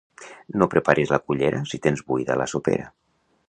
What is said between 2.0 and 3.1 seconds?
buida la sopera.